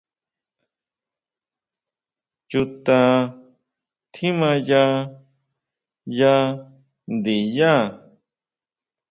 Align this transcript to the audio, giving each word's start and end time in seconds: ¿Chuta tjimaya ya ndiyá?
¿Chuta 2.49 2.99
tjimaya 4.11 4.83
ya 6.19 6.33
ndiyá? 7.13 7.73